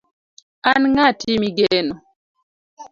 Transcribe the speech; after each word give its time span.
an 0.71 0.81
ng'ati 0.93 1.31
migeno 1.41 1.95